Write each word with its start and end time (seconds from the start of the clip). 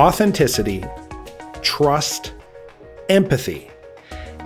authenticity, 0.00 0.82
trust, 1.60 2.32
empathy. 3.10 3.70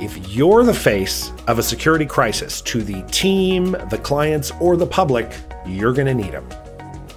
If 0.01 0.35
you're 0.35 0.65
the 0.65 0.75
face 0.75 1.31
of 1.47 1.61
a 1.61 1.63
security 1.63 2.07
crisis 2.07 2.61
to 2.63 2.83
the 2.83 3.03
team, 3.03 3.77
the 3.89 4.01
clients, 4.03 4.51
or 4.59 4.77
the 4.77 4.89
public, 4.89 5.31
you're 5.65 5.93
going 5.93 6.09
to 6.09 6.15
need 6.15 6.33
them. 6.33 6.49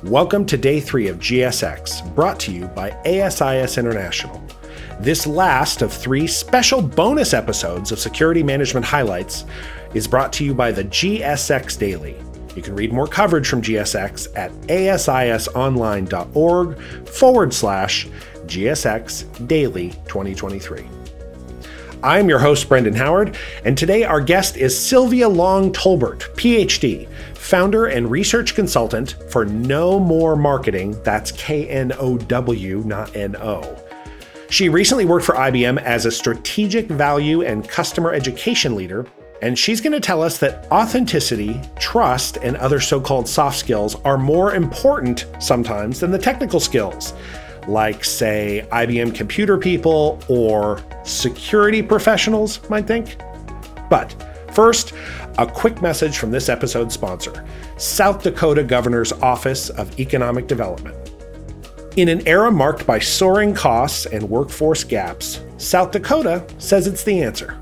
Welcome 0.03 0.45
to 0.45 0.55
day 0.55 0.79
three 0.79 1.07
of 1.07 1.17
GSX, 1.17 2.13
brought 2.13 2.39
to 2.41 2.51
you 2.51 2.67
by 2.67 2.91
ASIS 3.07 3.79
International. 3.79 4.39
This 4.99 5.25
last 5.25 5.81
of 5.81 5.91
three 5.91 6.27
special 6.27 6.83
bonus 6.83 7.33
episodes 7.33 7.91
of 7.91 7.97
Security 7.97 8.43
Management 8.43 8.85
Highlights 8.85 9.45
is 9.95 10.07
brought 10.07 10.31
to 10.33 10.45
you 10.45 10.53
by 10.53 10.71
the 10.71 10.83
GSX 10.83 11.79
Daily. 11.79 12.15
You 12.57 12.63
can 12.63 12.75
read 12.75 12.91
more 12.91 13.07
coverage 13.07 13.47
from 13.47 13.61
GSX 13.61 14.35
at 14.35 14.51
asisonline.org 14.67 17.07
forward 17.07 17.53
slash 17.53 18.07
GSX 18.47 19.47
Daily 19.47 19.89
2023. 20.07 20.87
I'm 22.03 22.29
your 22.29 22.37
host, 22.37 22.69
Brendan 22.69 22.93
Howard, 22.93 23.37
and 23.65 23.75
today 23.75 24.03
our 24.03 24.21
guest 24.21 24.55
is 24.55 24.79
Sylvia 24.79 25.27
Long 25.27 25.73
Tolbert, 25.73 26.19
PhD, 26.35 27.09
founder 27.33 27.87
and 27.87 28.09
research 28.09 28.53
consultant 28.53 29.15
for 29.29 29.45
Know 29.45 29.99
More 29.99 30.35
Marketing. 30.35 30.95
That's 31.03 31.31
K 31.31 31.67
N 31.67 31.91
O 31.97 32.17
W, 32.17 32.83
not 32.85 33.15
N 33.15 33.35
O. 33.37 33.83
She 34.49 34.69
recently 34.69 35.05
worked 35.05 35.25
for 35.25 35.35
IBM 35.35 35.81
as 35.81 36.05
a 36.05 36.11
strategic 36.11 36.87
value 36.87 37.41
and 37.41 37.67
customer 37.67 38.13
education 38.13 38.75
leader, 38.75 39.05
and 39.41 39.57
she's 39.57 39.81
going 39.81 39.93
to 39.93 39.99
tell 39.99 40.21
us 40.21 40.37
that 40.37 40.71
authenticity, 40.71 41.59
trust, 41.79 42.37
and 42.37 42.55
other 42.57 42.79
so 42.79 43.01
called 43.01 43.27
soft 43.27 43.57
skills 43.57 43.95
are 44.05 44.17
more 44.17 44.53
important 44.53 45.25
sometimes 45.39 45.99
than 45.99 46.11
the 46.11 46.19
technical 46.19 46.59
skills 46.59 47.13
like, 47.67 48.03
say, 48.03 48.67
IBM 48.71 49.13
computer 49.13 49.57
people 49.57 50.19
or 50.27 50.83
security 51.03 51.81
professionals 51.81 52.67
might 52.69 52.87
think. 52.87 53.17
But 53.89 54.15
first, 54.53 54.93
a 55.37 55.45
quick 55.45 55.81
message 55.81 56.17
from 56.17 56.31
this 56.31 56.49
episode's 56.49 56.93
sponsor 56.93 57.45
South 57.77 58.23
Dakota 58.23 58.63
Governor's 58.63 59.13
Office 59.13 59.69
of 59.69 59.99
Economic 59.99 60.47
Development. 60.47 60.95
In 61.95 62.09
an 62.09 62.27
era 62.27 62.51
marked 62.51 62.85
by 62.85 62.99
soaring 62.99 63.53
costs 63.53 64.05
and 64.05 64.29
workforce 64.29 64.83
gaps, 64.83 65.41
South 65.57 65.91
Dakota 65.91 66.45
says 66.59 66.85
it's 66.85 67.03
the 67.03 67.21
answer. 67.21 67.59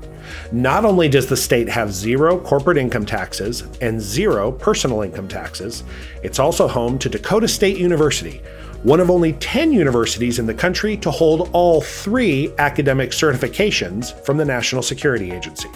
Not 0.52 0.84
only 0.84 1.08
does 1.08 1.26
the 1.26 1.36
state 1.36 1.68
have 1.68 1.92
zero 1.92 2.38
corporate 2.38 2.76
income 2.76 3.06
taxes 3.06 3.62
and 3.80 4.00
zero 4.00 4.52
personal 4.52 5.02
income 5.02 5.28
taxes, 5.28 5.84
it's 6.22 6.38
also 6.38 6.68
home 6.68 6.98
to 6.98 7.08
Dakota 7.08 7.48
State 7.48 7.78
University, 7.78 8.42
one 8.86 9.00
of 9.00 9.10
only 9.10 9.32
10 9.32 9.72
universities 9.72 10.38
in 10.38 10.46
the 10.46 10.54
country 10.54 10.96
to 10.96 11.10
hold 11.10 11.50
all 11.52 11.80
three 11.80 12.52
academic 12.58 13.10
certifications 13.10 14.14
from 14.24 14.36
the 14.36 14.44
National 14.44 14.80
Security 14.80 15.32
Agency. 15.32 15.68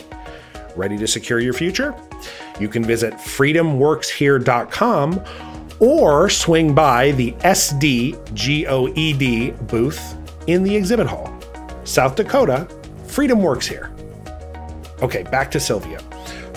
Ready 0.77 0.97
to 0.97 1.09
secure 1.09 1.41
your 1.41 1.53
future? 1.53 1.93
You 2.61 2.69
can 2.69 2.85
visit 2.85 3.15
freedomworkshere.com 3.15 5.25
or 5.81 6.31
swing 6.31 6.73
by 6.73 7.11
the 7.11 7.33
SDGOED 7.41 8.07
booth 9.67 10.17
in 10.47 10.63
the 10.63 10.77
exhibit 10.77 11.09
hall. 11.09 11.37
South 11.83 12.15
Dakota, 12.15 12.69
Freedom 13.09 13.43
Works 13.43 13.67
Here. 13.67 13.91
Okay, 15.03 15.25
back 15.25 15.51
to 15.51 15.59
Sylvia. 15.59 15.99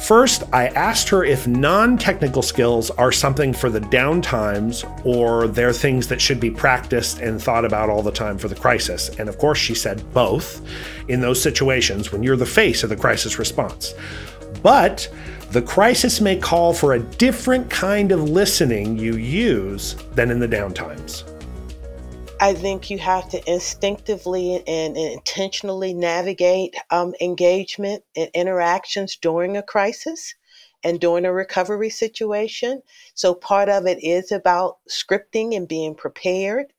First, 0.03 0.43
I 0.51 0.67
asked 0.67 1.07
her 1.09 1.23
if 1.23 1.47
non 1.47 1.97
technical 1.97 2.41
skills 2.41 2.91
are 2.91 3.11
something 3.11 3.53
for 3.53 3.69
the 3.69 3.79
downtimes 3.79 4.83
or 5.05 5.47
they're 5.47 5.71
things 5.71 6.09
that 6.09 6.19
should 6.19 6.41
be 6.41 6.51
practiced 6.51 7.19
and 7.19 7.41
thought 7.41 7.63
about 7.63 7.89
all 7.89 8.03
the 8.03 8.11
time 8.11 8.37
for 8.37 8.49
the 8.49 8.55
crisis. 8.55 9.07
And 9.17 9.29
of 9.29 9.37
course, 9.37 9.59
she 9.59 9.73
said 9.73 10.03
both 10.13 10.61
in 11.07 11.21
those 11.21 11.41
situations 11.41 12.11
when 12.11 12.21
you're 12.21 12.35
the 12.35 12.45
face 12.45 12.83
of 12.83 12.89
the 12.89 12.97
crisis 12.97 13.39
response. 13.39 13.93
But 14.61 15.07
the 15.51 15.61
crisis 15.61 16.19
may 16.19 16.35
call 16.35 16.73
for 16.73 16.93
a 16.93 16.99
different 16.99 17.69
kind 17.69 18.11
of 18.11 18.29
listening 18.29 18.97
you 18.99 19.15
use 19.15 19.95
than 20.15 20.31
in 20.31 20.39
the 20.39 20.47
downtimes. 20.49 21.32
I 22.43 22.53
think 22.53 22.89
you 22.89 22.97
have 22.99 23.29
to 23.29 23.49
instinctively 23.49 24.61
and 24.67 24.97
intentionally 24.97 25.93
navigate 25.93 26.75
um, 26.89 27.15
engagement 27.21 28.03
and 28.17 28.29
interactions 28.33 29.15
during 29.15 29.55
a 29.55 29.63
crisis 29.63 30.35
and 30.83 30.99
during 30.99 31.23
a 31.23 31.31
recovery 31.31 31.89
situation. 31.89 32.83
So, 33.13 33.33
part 33.33 33.69
of 33.69 33.87
it 33.87 34.03
is 34.03 34.33
about 34.33 34.79
scripting 34.89 35.55
and 35.55 35.69
being 35.69 35.95
prepared, 35.95 36.73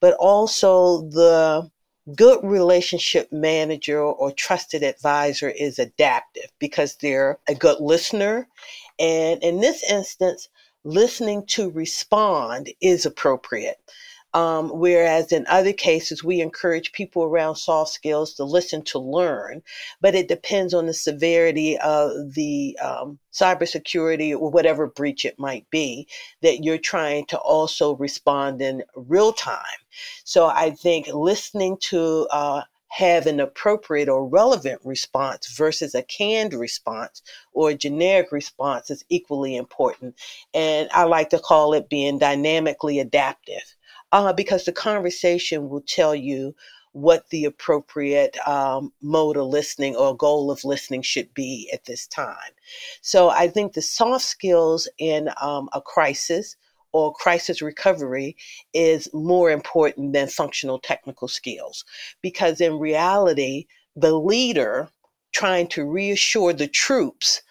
but 0.00 0.14
also 0.14 1.02
the 1.10 1.70
good 2.16 2.40
relationship 2.42 3.30
manager 3.30 4.00
or 4.00 4.32
trusted 4.32 4.82
advisor 4.82 5.50
is 5.50 5.78
adaptive 5.78 6.50
because 6.58 6.96
they're 6.96 7.38
a 7.46 7.54
good 7.54 7.78
listener. 7.78 8.48
And 8.98 9.42
in 9.42 9.60
this 9.60 9.84
instance, 9.84 10.48
listening 10.82 11.44
to 11.48 11.70
respond 11.70 12.70
is 12.80 13.04
appropriate. 13.04 13.76
Um, 14.32 14.70
whereas 14.70 15.32
in 15.32 15.44
other 15.48 15.72
cases, 15.72 16.22
we 16.22 16.40
encourage 16.40 16.92
people 16.92 17.24
around 17.24 17.56
soft 17.56 17.90
skills 17.90 18.34
to 18.34 18.44
listen 18.44 18.82
to 18.82 18.98
learn, 18.98 19.62
but 20.00 20.14
it 20.14 20.28
depends 20.28 20.72
on 20.72 20.86
the 20.86 20.94
severity 20.94 21.76
of 21.78 22.34
the 22.34 22.78
um, 22.80 23.18
cybersecurity 23.32 24.32
or 24.32 24.50
whatever 24.50 24.86
breach 24.86 25.24
it 25.24 25.38
might 25.38 25.68
be 25.70 26.06
that 26.42 26.62
you're 26.62 26.78
trying 26.78 27.26
to 27.26 27.38
also 27.38 27.96
respond 27.96 28.62
in 28.62 28.84
real 28.94 29.32
time. 29.32 29.64
So 30.22 30.46
I 30.46 30.70
think 30.70 31.08
listening 31.08 31.76
to 31.88 32.28
uh, 32.30 32.62
have 32.90 33.26
an 33.26 33.40
appropriate 33.40 34.08
or 34.08 34.26
relevant 34.26 34.80
response 34.84 35.52
versus 35.56 35.94
a 35.94 36.02
canned 36.02 36.52
response 36.52 37.22
or 37.52 37.70
a 37.70 37.74
generic 37.74 38.32
response 38.32 38.90
is 38.90 39.04
equally 39.08 39.56
important. 39.56 40.14
And 40.54 40.88
I 40.92 41.04
like 41.04 41.30
to 41.30 41.38
call 41.38 41.72
it 41.72 41.88
being 41.88 42.18
dynamically 42.18 42.98
adaptive 42.98 43.76
uh, 44.12 44.32
because 44.32 44.64
the 44.64 44.72
conversation 44.72 45.68
will 45.68 45.82
tell 45.82 46.14
you 46.14 46.54
what 46.92 47.28
the 47.30 47.44
appropriate 47.44 48.36
um, 48.48 48.92
mode 49.00 49.36
of 49.36 49.46
listening 49.46 49.94
or 49.94 50.16
goal 50.16 50.50
of 50.50 50.64
listening 50.64 51.02
should 51.02 51.32
be 51.34 51.70
at 51.72 51.84
this 51.84 52.06
time. 52.08 52.52
So 53.00 53.30
I 53.30 53.48
think 53.48 53.72
the 53.72 53.82
soft 53.82 54.24
skills 54.24 54.88
in 54.98 55.30
um, 55.40 55.68
a 55.72 55.80
crisis 55.80 56.56
or 56.92 57.12
crisis 57.12 57.62
recovery 57.62 58.36
is 58.74 59.08
more 59.12 59.50
important 59.50 60.12
than 60.12 60.26
functional 60.26 60.80
technical 60.80 61.28
skills 61.28 61.84
because 62.20 62.60
in 62.60 62.78
reality, 62.78 63.66
the 63.94 64.14
leader 64.18 64.88
trying 65.32 65.68
to 65.68 65.84
reassure 65.84 66.52
the 66.52 66.66
troops 66.66 67.42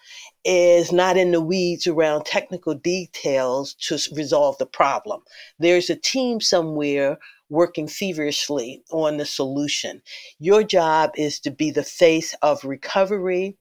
is 0.44 0.90
not 0.92 1.16
in 1.16 1.32
the 1.32 1.40
weeds 1.40 1.86
around 1.86 2.24
technical 2.24 2.74
details 2.74 3.74
to 3.74 3.98
resolve 4.14 4.56
the 4.58 4.66
problem. 4.66 5.22
There's 5.58 5.90
a 5.90 5.96
team 5.96 6.40
somewhere 6.40 7.18
working 7.50 7.88
feverishly 7.88 8.82
on 8.90 9.16
the 9.16 9.26
solution. 9.26 10.00
Your 10.38 10.62
job 10.62 11.10
is 11.16 11.40
to 11.40 11.50
be 11.50 11.70
the 11.70 11.82
face 11.82 12.34
of 12.42 12.64
recovery, 12.64 13.56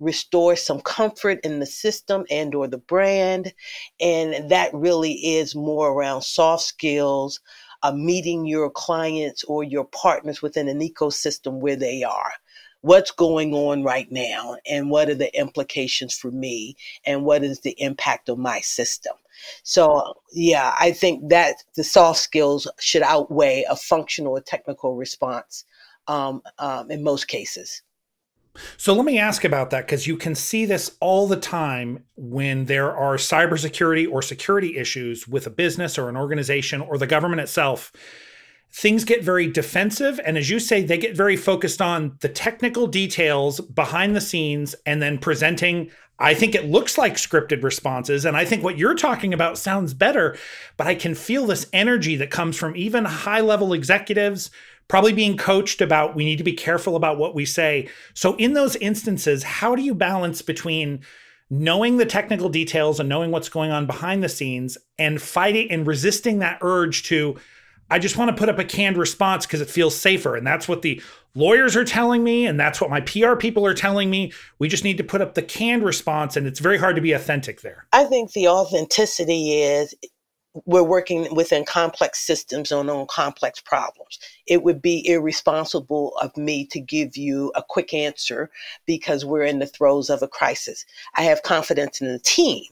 restore 0.00 0.56
some 0.56 0.80
comfort 0.80 1.38
in 1.44 1.60
the 1.60 1.66
system 1.66 2.24
and 2.30 2.54
or 2.54 2.66
the 2.66 2.78
brand, 2.78 3.52
and 4.00 4.50
that 4.50 4.74
really 4.74 5.12
is 5.12 5.54
more 5.54 5.92
around 5.92 6.22
soft 6.22 6.64
skills, 6.64 7.38
uh, 7.82 7.92
meeting 7.92 8.46
your 8.46 8.70
clients 8.70 9.44
or 9.44 9.62
your 9.62 9.84
partners 9.84 10.42
within 10.42 10.68
an 10.68 10.80
ecosystem 10.80 11.60
where 11.60 11.76
they 11.76 12.02
are 12.02 12.32
what's 12.84 13.10
going 13.10 13.54
on 13.54 13.82
right 13.82 14.12
now 14.12 14.58
and 14.68 14.90
what 14.90 15.08
are 15.08 15.14
the 15.14 15.34
implications 15.34 16.14
for 16.14 16.30
me 16.30 16.76
and 17.06 17.24
what 17.24 17.42
is 17.42 17.60
the 17.60 17.74
impact 17.80 18.28
of 18.28 18.36
my 18.36 18.60
system. 18.60 19.14
So, 19.62 20.12
yeah, 20.34 20.74
I 20.78 20.92
think 20.92 21.30
that 21.30 21.56
the 21.76 21.82
soft 21.82 22.20
skills 22.20 22.70
should 22.78 23.00
outweigh 23.00 23.64
a 23.70 23.74
functional 23.74 24.36
or 24.36 24.42
technical 24.42 24.96
response 24.96 25.64
um, 26.08 26.42
um, 26.58 26.90
in 26.90 27.02
most 27.02 27.26
cases. 27.26 27.80
So 28.76 28.92
let 28.92 29.06
me 29.06 29.18
ask 29.18 29.44
about 29.44 29.70
that 29.70 29.86
because 29.86 30.06
you 30.06 30.18
can 30.18 30.34
see 30.34 30.66
this 30.66 30.94
all 31.00 31.26
the 31.26 31.40
time 31.40 32.04
when 32.16 32.66
there 32.66 32.94
are 32.94 33.16
cybersecurity 33.16 34.12
or 34.12 34.20
security 34.20 34.76
issues 34.76 35.26
with 35.26 35.46
a 35.46 35.50
business 35.50 35.96
or 35.96 36.10
an 36.10 36.18
organization 36.18 36.82
or 36.82 36.98
the 36.98 37.06
government 37.06 37.40
itself 37.40 37.92
things 38.74 39.04
get 39.04 39.22
very 39.22 39.46
defensive. 39.46 40.18
And 40.26 40.36
as 40.36 40.50
you 40.50 40.58
say, 40.58 40.82
they 40.82 40.98
get 40.98 41.16
very 41.16 41.36
focused 41.36 41.80
on 41.80 42.16
the 42.20 42.28
technical 42.28 42.88
details 42.88 43.60
behind 43.60 44.16
the 44.16 44.20
scenes 44.20 44.74
and 44.84 45.00
then 45.00 45.16
presenting. 45.18 45.92
I 46.18 46.34
think 46.34 46.56
it 46.56 46.68
looks 46.68 46.98
like 46.98 47.14
scripted 47.14 47.62
responses. 47.62 48.24
And 48.24 48.36
I 48.36 48.44
think 48.44 48.64
what 48.64 48.76
you're 48.76 48.96
talking 48.96 49.32
about 49.32 49.58
sounds 49.58 49.94
better, 49.94 50.36
but 50.76 50.88
I 50.88 50.96
can 50.96 51.14
feel 51.14 51.46
this 51.46 51.68
energy 51.72 52.16
that 52.16 52.32
comes 52.32 52.56
from 52.56 52.76
even 52.76 53.04
high 53.04 53.40
level 53.40 53.72
executives 53.72 54.50
probably 54.88 55.12
being 55.12 55.36
coached 55.36 55.80
about 55.80 56.16
we 56.16 56.24
need 56.24 56.38
to 56.38 56.44
be 56.44 56.52
careful 56.52 56.96
about 56.96 57.16
what 57.16 57.34
we 57.34 57.44
say. 57.44 57.88
So, 58.12 58.34
in 58.36 58.54
those 58.54 58.76
instances, 58.76 59.44
how 59.44 59.76
do 59.76 59.82
you 59.82 59.94
balance 59.94 60.42
between 60.42 61.00
knowing 61.48 61.96
the 61.96 62.06
technical 62.06 62.48
details 62.48 62.98
and 62.98 63.08
knowing 63.08 63.30
what's 63.30 63.48
going 63.48 63.70
on 63.70 63.86
behind 63.86 64.22
the 64.22 64.28
scenes 64.28 64.76
and 64.98 65.22
fighting 65.22 65.70
and 65.70 65.86
resisting 65.86 66.40
that 66.40 66.58
urge 66.60 67.04
to 67.04 67.36
I 67.90 67.98
just 67.98 68.16
want 68.16 68.30
to 68.30 68.36
put 68.36 68.48
up 68.48 68.58
a 68.58 68.64
canned 68.64 68.96
response 68.96 69.46
because 69.46 69.60
it 69.60 69.70
feels 69.70 69.94
safer. 69.96 70.36
And 70.36 70.46
that's 70.46 70.66
what 70.66 70.82
the 70.82 71.02
lawyers 71.34 71.76
are 71.76 71.84
telling 71.84 72.24
me. 72.24 72.46
And 72.46 72.58
that's 72.58 72.80
what 72.80 72.90
my 72.90 73.00
PR 73.00 73.34
people 73.34 73.66
are 73.66 73.74
telling 73.74 74.10
me. 74.10 74.32
We 74.58 74.68
just 74.68 74.84
need 74.84 74.98
to 74.98 75.04
put 75.04 75.20
up 75.20 75.34
the 75.34 75.42
canned 75.42 75.84
response. 75.84 76.36
And 76.36 76.46
it's 76.46 76.60
very 76.60 76.78
hard 76.78 76.96
to 76.96 77.02
be 77.02 77.12
authentic 77.12 77.60
there. 77.60 77.86
I 77.92 78.04
think 78.04 78.32
the 78.32 78.48
authenticity 78.48 79.62
is 79.62 79.94
we're 80.66 80.84
working 80.84 81.34
within 81.34 81.64
complex 81.64 82.20
systems 82.20 82.70
on, 82.70 82.88
on 82.88 83.06
complex 83.08 83.60
problems. 83.60 84.20
It 84.46 84.62
would 84.62 84.80
be 84.80 85.06
irresponsible 85.06 86.16
of 86.18 86.36
me 86.36 86.64
to 86.66 86.80
give 86.80 87.16
you 87.16 87.50
a 87.56 87.62
quick 87.62 87.92
answer 87.92 88.50
because 88.86 89.24
we're 89.24 89.42
in 89.42 89.58
the 89.58 89.66
throes 89.66 90.10
of 90.10 90.22
a 90.22 90.28
crisis. 90.28 90.86
I 91.16 91.22
have 91.22 91.42
confidence 91.42 92.00
in 92.00 92.06
the 92.06 92.20
team. 92.20 92.64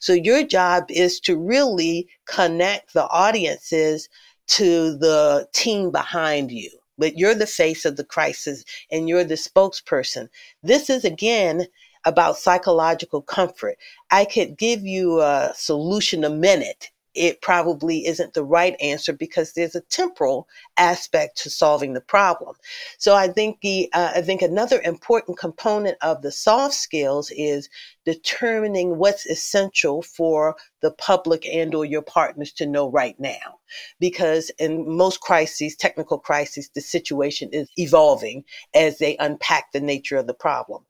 So 0.00 0.12
your 0.12 0.42
job 0.42 0.86
is 0.88 1.20
to 1.20 1.38
really 1.38 2.08
connect 2.26 2.92
the 2.92 3.06
audiences 3.08 4.08
to 4.48 4.96
the 4.96 5.48
team 5.52 5.90
behind 5.90 6.50
you. 6.50 6.70
But 6.96 7.16
you're 7.16 7.34
the 7.34 7.46
face 7.46 7.84
of 7.84 7.96
the 7.96 8.04
crisis 8.04 8.64
and 8.90 9.08
you're 9.08 9.24
the 9.24 9.34
spokesperson. 9.34 10.28
This 10.62 10.90
is 10.90 11.04
again 11.04 11.66
about 12.04 12.38
psychological 12.38 13.22
comfort. 13.22 13.78
I 14.10 14.24
could 14.24 14.58
give 14.58 14.84
you 14.84 15.20
a 15.20 15.52
solution 15.54 16.24
a 16.24 16.30
minute 16.30 16.90
it 17.18 17.42
probably 17.42 18.06
isn't 18.06 18.34
the 18.34 18.44
right 18.44 18.76
answer 18.80 19.12
because 19.12 19.52
there's 19.52 19.74
a 19.74 19.80
temporal 19.82 20.48
aspect 20.76 21.36
to 21.42 21.50
solving 21.50 21.92
the 21.92 22.00
problem. 22.00 22.54
So 22.98 23.14
I 23.14 23.28
think 23.28 23.60
the 23.60 23.90
uh, 23.92 24.12
I 24.14 24.22
think 24.22 24.40
another 24.40 24.80
important 24.84 25.38
component 25.38 25.98
of 26.00 26.22
the 26.22 26.30
soft 26.30 26.74
skills 26.74 27.32
is 27.36 27.68
determining 28.04 28.96
what's 28.98 29.26
essential 29.26 30.02
for 30.02 30.56
the 30.80 30.92
public 30.92 31.44
and 31.46 31.74
or 31.74 31.84
your 31.84 32.02
partners 32.02 32.52
to 32.52 32.66
know 32.66 32.88
right 32.88 33.18
now 33.18 33.58
because 33.98 34.50
in 34.58 34.88
most 34.96 35.20
crises 35.20 35.76
technical 35.76 36.18
crises 36.18 36.70
the 36.74 36.80
situation 36.80 37.48
is 37.52 37.68
evolving 37.76 38.44
as 38.74 38.98
they 38.98 39.16
unpack 39.18 39.72
the 39.72 39.80
nature 39.80 40.16
of 40.16 40.26
the 40.26 40.34
problem 40.34 40.84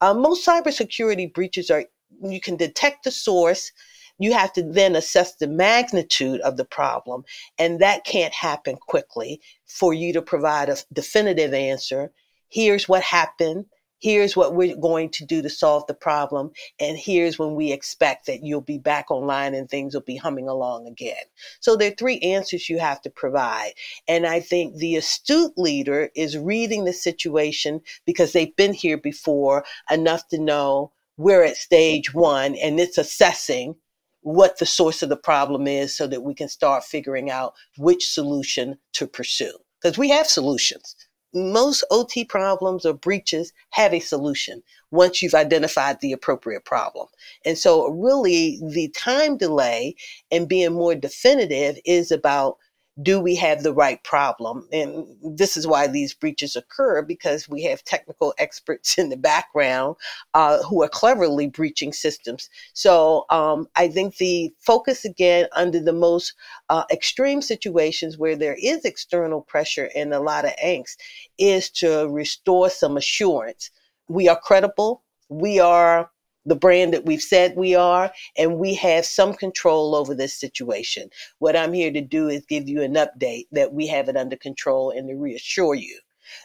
uh, 0.00 0.14
most 0.14 0.46
cybersecurity 0.46 1.32
breaches 1.32 1.70
are 1.70 1.84
you 2.22 2.40
can 2.40 2.56
detect 2.56 3.04
the 3.04 3.10
source 3.10 3.70
you 4.18 4.32
have 4.32 4.52
to 4.54 4.62
then 4.62 4.96
assess 4.96 5.36
the 5.36 5.48
magnitude 5.48 6.40
of 6.40 6.56
the 6.56 6.64
problem, 6.64 7.24
and 7.58 7.80
that 7.80 8.04
can't 8.04 8.34
happen 8.34 8.76
quickly 8.76 9.40
for 9.66 9.92
you 9.92 10.12
to 10.12 10.22
provide 10.22 10.68
a 10.68 10.76
definitive 10.92 11.52
answer. 11.52 12.12
Here's 12.48 12.88
what 12.88 13.02
happened. 13.02 13.66
Here's 13.98 14.36
what 14.36 14.54
we're 14.54 14.76
going 14.76 15.08
to 15.10 15.24
do 15.24 15.40
to 15.40 15.48
solve 15.48 15.86
the 15.86 15.94
problem. 15.94 16.50
And 16.78 16.98
here's 16.98 17.38
when 17.38 17.54
we 17.54 17.72
expect 17.72 18.26
that 18.26 18.44
you'll 18.44 18.60
be 18.60 18.76
back 18.76 19.10
online 19.10 19.54
and 19.54 19.68
things 19.68 19.94
will 19.94 20.02
be 20.02 20.16
humming 20.16 20.46
along 20.46 20.86
again. 20.86 21.24
So 21.60 21.74
there 21.74 21.90
are 21.90 21.94
three 21.94 22.18
answers 22.18 22.68
you 22.68 22.78
have 22.78 23.00
to 23.02 23.10
provide. 23.10 23.72
And 24.06 24.26
I 24.26 24.40
think 24.40 24.76
the 24.76 24.96
astute 24.96 25.56
leader 25.56 26.10
is 26.14 26.36
reading 26.36 26.84
the 26.84 26.92
situation 26.92 27.80
because 28.04 28.32
they've 28.32 28.54
been 28.56 28.74
here 28.74 28.98
before 28.98 29.64
enough 29.90 30.28
to 30.28 30.38
know 30.38 30.92
we're 31.16 31.44
at 31.44 31.56
stage 31.56 32.12
one 32.12 32.56
and 32.56 32.78
it's 32.78 32.98
assessing 32.98 33.76
what 34.24 34.58
the 34.58 34.66
source 34.66 35.02
of 35.02 35.10
the 35.10 35.16
problem 35.16 35.66
is 35.66 35.94
so 35.94 36.06
that 36.06 36.22
we 36.22 36.34
can 36.34 36.48
start 36.48 36.82
figuring 36.82 37.30
out 37.30 37.52
which 37.76 38.08
solution 38.08 38.78
to 38.94 39.06
pursue. 39.06 39.52
Because 39.80 39.98
we 39.98 40.08
have 40.08 40.26
solutions. 40.26 40.96
Most 41.34 41.84
OT 41.90 42.24
problems 42.24 42.86
or 42.86 42.94
breaches 42.94 43.52
have 43.70 43.92
a 43.92 44.00
solution 44.00 44.62
once 44.90 45.20
you've 45.20 45.34
identified 45.34 46.00
the 46.00 46.12
appropriate 46.12 46.64
problem. 46.64 47.06
And 47.44 47.58
so, 47.58 47.88
really, 47.90 48.60
the 48.62 48.88
time 48.96 49.36
delay 49.36 49.94
and 50.30 50.48
being 50.48 50.72
more 50.72 50.94
definitive 50.94 51.76
is 51.84 52.10
about 52.10 52.56
do 53.02 53.18
we 53.18 53.34
have 53.34 53.62
the 53.62 53.72
right 53.72 54.02
problem? 54.04 54.68
And 54.72 55.06
this 55.20 55.56
is 55.56 55.66
why 55.66 55.86
these 55.88 56.14
breaches 56.14 56.54
occur 56.54 57.02
because 57.02 57.48
we 57.48 57.62
have 57.64 57.82
technical 57.84 58.34
experts 58.38 58.98
in 58.98 59.08
the 59.08 59.16
background 59.16 59.96
uh, 60.34 60.62
who 60.62 60.82
are 60.82 60.88
cleverly 60.88 61.48
breaching 61.48 61.92
systems. 61.92 62.48
So 62.72 63.26
um, 63.30 63.66
I 63.74 63.88
think 63.88 64.16
the 64.16 64.52
focus 64.60 65.04
again 65.04 65.48
under 65.52 65.80
the 65.80 65.92
most 65.92 66.34
uh, 66.70 66.84
extreme 66.90 67.42
situations 67.42 68.16
where 68.16 68.36
there 68.36 68.56
is 68.62 68.84
external 68.84 69.42
pressure 69.42 69.90
and 69.96 70.14
a 70.14 70.20
lot 70.20 70.44
of 70.44 70.52
angst 70.64 70.96
is 71.38 71.70
to 71.70 72.08
restore 72.08 72.70
some 72.70 72.96
assurance. 72.96 73.70
We 74.08 74.28
are 74.28 74.38
credible. 74.38 75.02
We 75.28 75.58
are 75.58 76.10
the 76.46 76.56
brand 76.56 76.92
that 76.92 77.06
we've 77.06 77.22
said 77.22 77.56
we 77.56 77.74
are, 77.74 78.12
and 78.36 78.58
we 78.58 78.74
have 78.74 79.06
some 79.06 79.34
control 79.34 79.94
over 79.94 80.14
this 80.14 80.34
situation. 80.34 81.08
What 81.38 81.56
I'm 81.56 81.72
here 81.72 81.92
to 81.92 82.00
do 82.00 82.28
is 82.28 82.44
give 82.46 82.68
you 82.68 82.82
an 82.82 82.94
update 82.94 83.46
that 83.52 83.72
we 83.72 83.86
have 83.88 84.08
it 84.08 84.16
under 84.16 84.36
control 84.36 84.90
and 84.90 85.08
to 85.08 85.14
reassure 85.14 85.74
you 85.74 85.98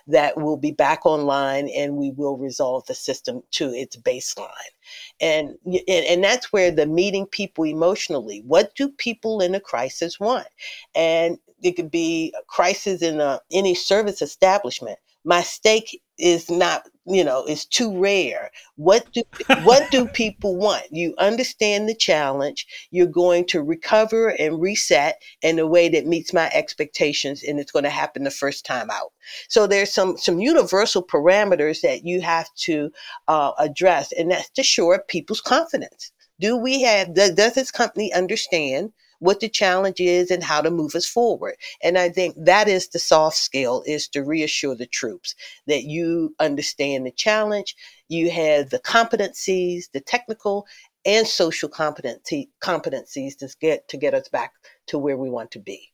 that 0.07 0.35
we'll 0.37 0.57
be 0.57 0.71
back 0.71 1.05
online 1.05 1.69
and 1.69 1.95
we 1.95 2.11
will 2.11 2.37
resolve 2.37 2.85
the 2.85 2.95
system 2.95 3.41
to 3.51 3.69
its 3.69 3.95
baseline. 3.95 4.49
And, 5.21 5.55
and, 5.65 6.05
and 6.05 6.23
that's 6.23 6.51
where 6.51 6.71
the 6.71 6.85
meeting 6.85 7.25
people 7.25 7.65
emotionally, 7.65 8.43
what 8.45 8.75
do 8.75 8.89
people 8.89 9.41
in 9.41 9.55
a 9.55 9.59
crisis 9.59 10.19
want? 10.19 10.47
And 10.95 11.37
it 11.61 11.73
could 11.73 11.91
be 11.91 12.33
a 12.37 12.43
crisis 12.47 13.01
in 13.01 13.19
a, 13.19 13.39
any 13.51 13.75
service 13.75 14.21
establishment. 14.21 14.99
My 15.25 15.41
steak 15.41 16.01
is 16.19 16.49
not 16.49 16.87
you 17.05 17.23
know 17.23 17.43
is 17.45 17.65
too 17.65 17.97
rare. 17.99 18.51
What 18.75 19.11
do 19.13 19.23
what 19.63 19.89
do 19.91 20.05
people 20.07 20.55
want? 20.55 20.83
You 20.91 21.15
understand 21.17 21.89
the 21.89 21.95
challenge. 21.95 22.67
You're 22.91 23.07
going 23.07 23.45
to 23.47 23.63
recover 23.63 24.29
and 24.29 24.61
reset 24.61 25.21
in 25.41 25.57
a 25.59 25.67
way 25.67 25.89
that 25.89 26.05
meets 26.05 26.33
my 26.33 26.49
expectations 26.53 27.43
and 27.43 27.59
it's 27.59 27.71
going 27.71 27.83
to 27.83 27.89
happen 27.89 28.23
the 28.23 28.31
first 28.31 28.65
time 28.65 28.89
out. 28.91 29.11
So 29.47 29.65
there's 29.65 29.91
some 29.91 30.17
some 30.17 30.39
universal 30.39 31.03
parameters 31.03 31.81
that 31.81 32.05
you 32.05 32.21
have 32.21 32.53
to 32.65 32.91
uh, 33.27 33.51
address 33.57 34.11
and 34.11 34.31
that's 34.31 34.49
to 34.51 34.63
shore 34.63 34.95
up 34.95 35.07
people's 35.07 35.41
confidence. 35.41 36.11
Do 36.39 36.55
we 36.55 36.81
have 36.83 37.15
does, 37.15 37.31
does 37.31 37.53
this 37.53 37.71
company 37.71 38.13
understand 38.13 38.93
what 39.19 39.39
the 39.39 39.49
challenge 39.49 39.99
is 39.99 40.31
and 40.31 40.43
how 40.43 40.61
to 40.61 40.71
move 40.71 40.95
us 40.95 41.05
forward. 41.05 41.55
And 41.83 41.97
I 41.97 42.09
think 42.09 42.35
that 42.37 42.67
is 42.67 42.87
the 42.87 42.99
soft 42.99 43.37
skill 43.37 43.83
is 43.85 44.07
to 44.09 44.23
reassure 44.23 44.75
the 44.75 44.87
troops 44.87 45.35
that 45.67 45.83
you 45.83 46.35
understand 46.39 47.05
the 47.05 47.11
challenge, 47.11 47.75
you 48.07 48.31
have 48.31 48.69
the 48.69 48.79
competencies, 48.79 49.91
the 49.91 50.01
technical 50.01 50.65
and 51.05 51.27
social 51.27 51.69
competency 51.69 52.49
competencies 52.61 53.37
to 53.37 53.49
get 53.61 53.87
to 53.87 53.97
get 53.97 54.13
us 54.13 54.27
back 54.27 54.53
to 54.87 54.97
where 54.97 55.17
we 55.17 55.29
want 55.29 55.51
to 55.51 55.59
be. 55.59 55.91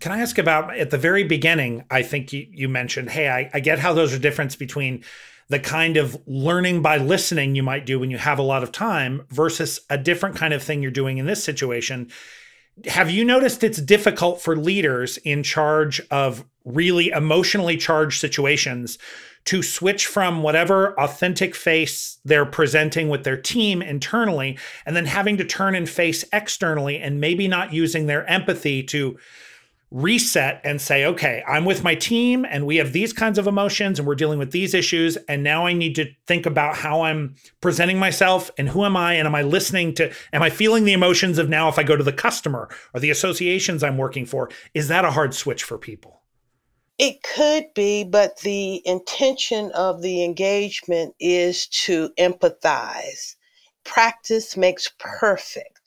Can 0.00 0.12
I 0.12 0.20
ask 0.20 0.38
about 0.38 0.76
at 0.76 0.90
the 0.90 0.98
very 0.98 1.24
beginning? 1.24 1.84
I 1.90 2.02
think 2.02 2.32
you, 2.32 2.46
you 2.50 2.68
mentioned, 2.68 3.10
hey, 3.10 3.28
I, 3.28 3.50
I 3.54 3.60
get 3.60 3.78
how 3.78 3.92
those 3.92 4.14
are 4.14 4.18
difference 4.18 4.56
between 4.56 5.04
the 5.48 5.58
kind 5.58 5.96
of 5.96 6.20
learning 6.26 6.82
by 6.82 6.96
listening 6.96 7.54
you 7.54 7.62
might 7.62 7.86
do 7.86 8.00
when 8.00 8.10
you 8.10 8.18
have 8.18 8.38
a 8.38 8.42
lot 8.42 8.62
of 8.62 8.72
time 8.72 9.24
versus 9.30 9.80
a 9.88 9.96
different 9.96 10.36
kind 10.36 10.52
of 10.52 10.62
thing 10.62 10.82
you're 10.82 10.90
doing 10.90 11.18
in 11.18 11.26
this 11.26 11.44
situation. 11.44 12.10
Have 12.86 13.10
you 13.10 13.24
noticed 13.24 13.64
it's 13.64 13.80
difficult 13.80 14.40
for 14.42 14.56
leaders 14.56 15.16
in 15.18 15.42
charge 15.42 16.00
of 16.10 16.44
really 16.64 17.08
emotionally 17.10 17.76
charged 17.76 18.20
situations 18.20 18.98
to 19.46 19.62
switch 19.62 20.06
from 20.06 20.42
whatever 20.42 20.98
authentic 21.00 21.54
face 21.54 22.18
they're 22.24 22.44
presenting 22.44 23.08
with 23.08 23.22
their 23.22 23.36
team 23.36 23.80
internally 23.80 24.58
and 24.84 24.96
then 24.96 25.06
having 25.06 25.36
to 25.36 25.44
turn 25.44 25.76
and 25.76 25.88
face 25.88 26.24
externally 26.32 26.98
and 26.98 27.20
maybe 27.20 27.46
not 27.46 27.72
using 27.72 28.06
their 28.06 28.26
empathy 28.26 28.82
to 28.82 29.16
reset 29.90 30.60
and 30.64 30.80
say, 30.80 31.04
okay, 31.04 31.44
I'm 31.46 31.64
with 31.64 31.84
my 31.84 31.94
team 31.94 32.44
and 32.48 32.66
we 32.66 32.76
have 32.76 32.92
these 32.92 33.12
kinds 33.12 33.38
of 33.38 33.46
emotions 33.46 33.98
and 33.98 34.06
we're 34.06 34.16
dealing 34.16 34.38
with 34.38 34.50
these 34.50 34.74
issues. 34.74 35.16
And 35.28 35.44
now 35.44 35.66
I 35.66 35.72
need 35.72 35.94
to 35.94 36.06
think 36.26 36.44
about 36.44 36.76
how 36.76 37.02
I'm 37.02 37.36
presenting 37.60 37.98
myself 37.98 38.50
and 38.58 38.68
who 38.68 38.84
am 38.84 38.96
I? 38.96 39.14
And 39.14 39.26
am 39.26 39.34
I 39.34 39.42
listening 39.42 39.94
to, 39.94 40.12
am 40.32 40.42
I 40.42 40.50
feeling 40.50 40.84
the 40.84 40.92
emotions 40.92 41.38
of 41.38 41.48
now 41.48 41.68
if 41.68 41.78
I 41.78 41.84
go 41.84 41.96
to 41.96 42.02
the 42.02 42.12
customer 42.12 42.68
or 42.94 43.00
the 43.00 43.10
associations 43.10 43.84
I'm 43.84 43.98
working 43.98 44.26
for? 44.26 44.50
Is 44.74 44.88
that 44.88 45.04
a 45.04 45.12
hard 45.12 45.34
switch 45.34 45.62
for 45.62 45.78
people? 45.78 46.22
It 46.98 47.22
could 47.22 47.66
be, 47.74 48.04
but 48.04 48.40
the 48.40 48.82
intention 48.86 49.70
of 49.72 50.02
the 50.02 50.24
engagement 50.24 51.14
is 51.20 51.66
to 51.68 52.10
empathize. 52.18 53.36
Practice 53.84 54.56
makes 54.56 54.90
perfect. 54.98 55.80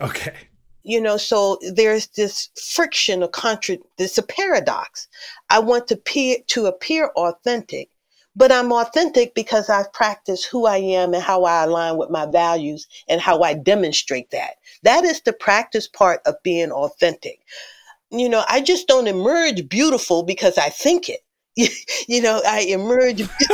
Okay 0.00 0.47
you 0.88 0.98
know 0.98 1.18
so 1.18 1.58
there's 1.74 2.06
this 2.16 2.48
friction 2.72 3.22
a 3.22 3.28
contra 3.28 3.76
this 3.98 4.16
a 4.16 4.22
paradox. 4.22 5.06
I 5.50 5.58
want 5.58 5.86
to 5.88 5.94
appear 5.94 6.38
to 6.48 6.64
appear 6.64 7.10
authentic 7.14 7.90
but 8.34 8.50
i'm 8.50 8.72
authentic 8.72 9.34
because 9.34 9.68
i've 9.68 9.92
practiced 9.92 10.46
who 10.46 10.64
i 10.64 10.78
am 10.78 11.12
and 11.12 11.22
how 11.22 11.44
i 11.44 11.64
align 11.64 11.98
with 11.98 12.08
my 12.08 12.24
values 12.24 12.86
and 13.06 13.20
how 13.20 13.42
i 13.42 13.52
demonstrate 13.52 14.30
that. 14.30 14.54
That 14.82 15.04
is 15.04 15.20
the 15.20 15.34
practice 15.34 15.86
part 15.86 16.20
of 16.24 16.42
being 16.42 16.72
authentic. 16.72 17.40
You 18.10 18.30
know 18.30 18.44
i 18.48 18.62
just 18.62 18.88
don't 18.88 19.08
emerge 19.08 19.68
beautiful 19.68 20.22
because 20.22 20.56
i 20.56 20.70
think 20.70 21.10
it 21.10 21.20
you 22.08 22.22
know, 22.22 22.40
I 22.46 22.60
emerge, 22.60 23.22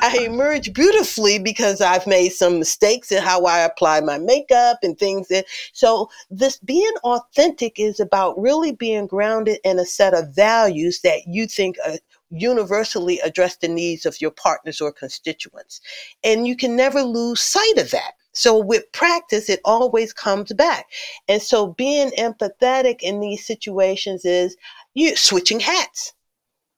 I 0.00 0.18
emerge 0.22 0.72
beautifully 0.72 1.38
because 1.38 1.80
I've 1.80 2.06
made 2.06 2.30
some 2.30 2.58
mistakes 2.58 3.12
in 3.12 3.22
how 3.22 3.44
I 3.44 3.60
apply 3.60 4.00
my 4.00 4.18
makeup 4.18 4.78
and 4.82 4.98
things. 4.98 5.28
That, 5.28 5.44
so 5.72 6.08
this 6.30 6.56
being 6.58 6.94
authentic 7.04 7.78
is 7.78 8.00
about 8.00 8.40
really 8.40 8.72
being 8.72 9.06
grounded 9.06 9.58
in 9.64 9.78
a 9.78 9.84
set 9.84 10.14
of 10.14 10.34
values 10.34 11.00
that 11.02 11.26
you 11.26 11.46
think 11.46 11.76
uh, 11.86 11.98
universally 12.30 13.20
address 13.20 13.56
the 13.56 13.68
needs 13.68 14.06
of 14.06 14.20
your 14.20 14.30
partners 14.30 14.80
or 14.80 14.90
constituents. 14.90 15.82
And 16.24 16.46
you 16.46 16.56
can 16.56 16.74
never 16.74 17.02
lose 17.02 17.40
sight 17.40 17.76
of 17.76 17.90
that. 17.90 18.12
So 18.32 18.56
with 18.56 18.90
practice, 18.92 19.50
it 19.50 19.60
always 19.62 20.14
comes 20.14 20.54
back. 20.54 20.86
And 21.28 21.42
so 21.42 21.74
being 21.74 22.12
empathetic 22.12 23.02
in 23.02 23.20
these 23.20 23.44
situations 23.44 24.24
is 24.24 24.56
you 24.94 25.14
switching 25.16 25.60
hats, 25.60 26.14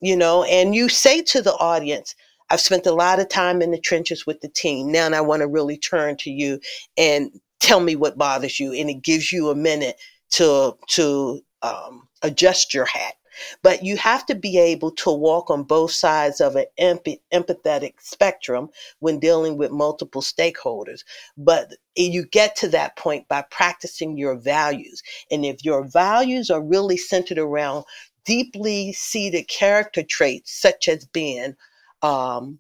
you 0.01 0.17
know, 0.17 0.45
and 0.45 0.75
you 0.75 0.89
say 0.89 1.23
to 1.23 1.43
the 1.43 1.55
audience, 1.55 2.15
I've 2.51 2.61
spent 2.61 2.87
a 2.87 2.93
lot 2.93 3.21
of 3.21 3.29
time 3.29 3.63
in 3.63 3.71
the 3.71 3.81
trenches 3.81 4.27
with 4.27 4.41
the 4.41 4.49
team. 4.49 4.93
Now 4.93 5.07
and 5.07 5.15
I 5.15 5.21
want 5.21 5.41
to 5.41 5.49
really 5.49 5.79
turn 5.79 6.17
to 6.19 6.31
you 6.31 6.61
and 6.97 7.31
tell 7.61 7.81
me 7.81 7.97
what 7.97 8.19
bothers 8.19 8.61
you. 8.61 8.73
And 8.73 8.91
it 8.91 9.03
gives 9.03 9.33
you 9.33 9.51
a 9.51 9.55
minute 9.55 9.97
to 10.33 10.77
to 10.89 11.41
um, 11.63 12.09
adjust 12.23 12.75
your 12.75 12.85
hat. 12.85 13.15
But 13.63 13.85
you 13.85 13.97
have 13.97 14.25
to 14.27 14.35
be 14.35 14.59
able 14.59 14.93
to 14.93 15.11
walk 15.11 15.51
on 15.51 15.65
both 15.65 15.91
sides 15.91 16.41
of 16.41 16.55
an 16.55 16.67
empathetic 16.79 17.95
spectrum 18.01 18.69
when 19.01 19.19
dealing 19.19 19.57
with 19.57 19.73
multiple 19.73 20.23
stakeholders. 20.23 21.01
But 21.37 21.75
you 21.97 22.27
get 22.27 22.55
to 22.57 22.69
that 22.69 22.97
point 22.97 23.27
by 23.27 23.45
practicing 23.51 24.17
your 24.17 24.37
values. 24.37 25.03
And 25.33 25.45
if 25.45 25.65
your 25.65 25.83
values 25.83 26.49
are 26.49 26.63
really 26.63 26.97
centered 26.97 27.39
around 27.39 27.85
deeply 28.25 28.93
seated 28.93 29.49
character 29.49 30.03
traits, 30.03 30.53
such 30.53 30.89
as 30.89 31.05
being 31.07 31.55
um, 32.03 32.59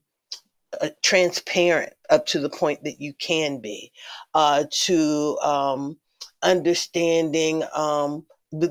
uh, 0.80 0.90
transparent 1.02 1.92
up 2.11 2.26
to 2.26 2.40
the 2.40 2.50
point 2.50 2.83
that 2.85 3.00
you 3.00 3.12
can 3.14 3.59
be, 3.61 3.92
uh, 4.35 4.64
to 4.71 5.38
um, 5.42 5.97
understanding 6.42 7.62
um, 7.75 8.25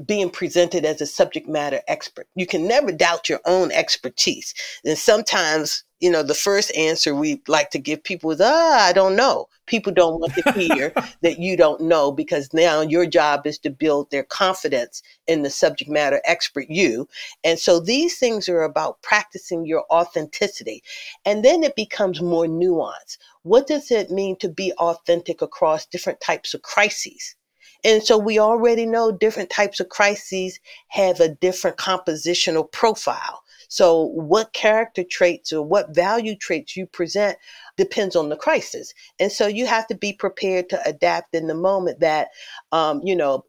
being 0.06 0.30
presented 0.30 0.86
as 0.86 1.02
a 1.02 1.06
subject 1.06 1.48
matter 1.48 1.82
expert. 1.88 2.28
You 2.36 2.46
can 2.46 2.68
never 2.68 2.92
doubt 2.92 3.30
your 3.30 3.42
own 3.46 3.72
expertise. 3.72 4.54
And 4.86 4.98
sometimes, 4.98 5.84
you 6.00 6.12
know, 6.12 6.24
the 6.24 6.34
first 6.34 6.76
answer 6.76 7.16
we 7.16 7.42
like 7.48 7.70
to 7.72 7.80
give 7.80 8.04
people 8.04 8.32
is, 8.32 8.42
ah, 8.42 8.86
I 8.86 8.94
don't 8.94 9.16
know. 9.16 9.48
People 9.66 9.92
don't 9.92 10.20
want 10.20 10.34
to 10.36 10.52
hear 10.52 10.94
that 11.22 11.40
you 11.40 11.58
don't 11.58 11.82
know 11.82 12.12
because 12.12 12.54
now 12.54 12.82
your 12.82 13.06
job 13.06 13.48
is 13.48 13.58
to 13.60 13.70
build 13.70 14.12
their 14.12 14.24
confidence 14.24 15.02
in 15.28 15.42
the 15.42 15.50
subject 15.50 15.90
matter 15.90 16.22
expert 16.26 16.70
you. 16.70 17.08
And 17.44 17.58
so 17.58 17.80
these 17.80 18.18
things 18.18 18.48
are 18.50 18.64
about 18.64 19.02
practicing 19.02 19.66
your 19.66 19.86
authenticity. 19.92 20.84
And 21.26 21.44
then 21.44 21.64
it 21.64 21.76
becomes 21.76 22.22
more 22.22 22.46
nuanced. 22.46 23.18
What 23.44 23.68
does 23.68 23.92
it 23.92 24.12
mean 24.12 24.36
to 24.38 24.50
be 24.50 24.72
authentic 24.74 25.42
across 25.42 25.86
different 25.86 26.22
types 26.22 26.54
of 26.54 26.62
crises? 26.62 27.36
And 27.84 28.04
so 28.04 28.18
we 28.18 28.40
already 28.40 28.86
know 28.86 29.12
different 29.12 29.50
types 29.50 29.80
of 29.80 29.90
crises 29.90 30.60
have 30.90 31.20
a 31.20 31.30
different 31.30 31.78
compositional 31.78 32.72
profile. 32.72 33.44
So 33.68 34.04
what 34.14 34.54
character 34.54 35.04
traits 35.04 35.52
or 35.52 35.64
what 35.66 35.96
value 35.96 36.36
traits 36.36 36.78
you 36.78 36.86
present 36.86 37.38
depends 37.76 38.16
on 38.16 38.30
the 38.30 38.36
crisis. 38.36 38.94
And 39.20 39.32
so 39.32 39.48
you 39.48 39.66
have 39.66 39.88
to 39.88 39.96
be 39.96 40.14
prepared 40.14 40.70
to 40.70 40.88
adapt 40.88 41.34
in 41.34 41.48
the 41.48 41.56
moment 41.56 42.00
that, 42.00 42.30
um, 42.72 43.02
you 43.04 43.16
know, 43.16 43.44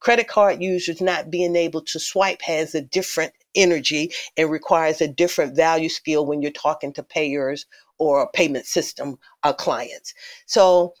credit 0.00 0.28
card 0.28 0.62
users 0.62 1.00
not 1.00 1.30
being 1.30 1.56
able 1.56 1.82
to 1.82 1.98
swipe 1.98 2.40
has 2.42 2.74
a 2.74 2.80
different 2.80 3.32
energy 3.54 4.12
and 4.36 4.50
requires 4.50 5.00
a 5.00 5.08
different 5.08 5.56
value 5.56 5.88
skill 5.88 6.26
when 6.26 6.42
you're 6.42 6.50
talking 6.52 6.92
to 6.92 7.02
payers 7.02 7.66
or 7.98 8.30
payment 8.32 8.66
system 8.66 9.18
uh, 9.42 9.52
clients. 9.52 10.14
So 10.46 10.94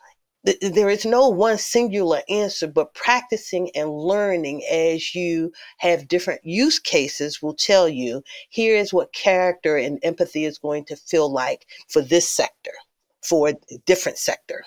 there 0.60 0.88
is 0.88 1.04
no 1.04 1.28
one 1.28 1.58
singular 1.58 2.22
answer, 2.28 2.66
but 2.66 2.94
practicing 2.94 3.70
and 3.74 3.90
learning 3.90 4.62
as 4.70 5.14
you 5.14 5.52
have 5.78 6.08
different 6.08 6.40
use 6.44 6.78
cases 6.78 7.42
will 7.42 7.54
tell 7.54 7.88
you 7.88 8.22
here 8.48 8.76
is 8.76 8.92
what 8.92 9.12
character 9.12 9.76
and 9.76 9.98
empathy 10.02 10.44
is 10.44 10.58
going 10.58 10.84
to 10.84 10.96
feel 10.96 11.30
like 11.30 11.66
for 11.88 12.00
this 12.00 12.28
sector, 12.28 12.72
for 13.22 13.48
a 13.48 13.54
different 13.86 14.18
sector. 14.18 14.64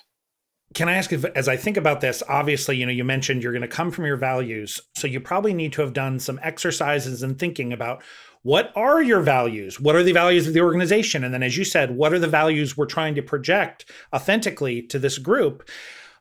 Can 0.76 0.88
I 0.88 0.98
ask 0.98 1.12
if, 1.12 1.26
as 1.26 1.48
I 1.48 1.58
think 1.58 1.78
about 1.78 2.00
this, 2.02 2.22
obviously, 2.30 2.78
you 2.78 2.86
know, 2.86 2.92
you 2.92 3.04
mentioned 3.04 3.42
you're 3.42 3.54
going 3.54 3.64
to 3.64 3.68
come 3.68 3.90
from 3.90 4.06
your 4.06 4.18
values. 4.18 4.80
So 4.96 5.08
you 5.08 5.20
probably 5.20 5.54
need 5.54 5.74
to 5.74 5.82
have 5.82 5.94
done 5.94 6.20
some 6.20 6.40
exercises 6.44 7.24
and 7.24 7.40
thinking 7.40 7.74
about 7.74 8.04
what 8.44 8.72
are 8.76 9.02
your 9.02 9.22
values? 9.22 9.80
What 9.80 9.96
are 9.96 10.04
the 10.04 10.14
values 10.14 10.48
of 10.48 10.54
the 10.54 10.62
organization? 10.62 11.24
And 11.24 11.34
then, 11.34 11.44
as 11.44 11.58
you 11.58 11.66
said, 11.66 11.96
what 11.96 12.14
are 12.14 12.20
the 12.20 12.28
values 12.28 12.78
we're 12.78 12.86
trying 12.86 13.16
to 13.16 13.22
project 13.22 13.92
authentically 14.14 14.82
to 14.84 15.00
this 15.00 15.18
group? 15.18 15.70